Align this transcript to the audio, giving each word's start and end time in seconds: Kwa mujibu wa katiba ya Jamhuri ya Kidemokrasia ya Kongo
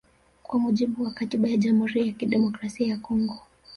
Kwa 0.43 0.59
mujibu 0.59 1.03
wa 1.03 1.11
katiba 1.11 1.49
ya 1.49 1.57
Jamhuri 1.57 2.07
ya 2.07 2.13
Kidemokrasia 2.13 2.87
ya 2.87 2.97
Kongo 2.97 3.39